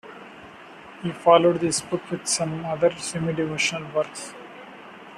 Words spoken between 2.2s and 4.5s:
other semi-devotional works.